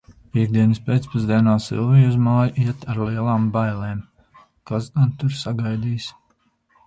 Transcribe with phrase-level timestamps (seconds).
[0.35, 3.99] Piektdienas pēcpusdienā Silvija uz māju iet ar lielām bailēm,
[4.71, 6.09] kas gan tur sagaidīs.